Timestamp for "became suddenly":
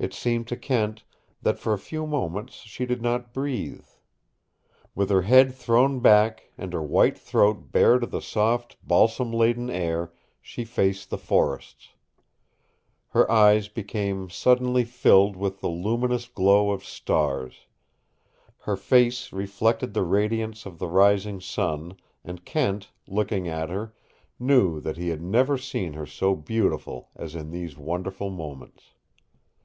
13.66-14.84